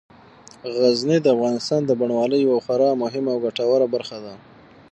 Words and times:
غزني 0.79 1.17
د 1.21 1.27
افغانستان 1.35 1.81
د 1.85 1.91
بڼوالۍ 1.99 2.39
یوه 2.47 2.59
خورا 2.65 2.89
مهمه 3.03 3.29
او 3.33 3.39
ګټوره 3.45 3.87
برخه 3.95 4.17
ده. 4.25 4.33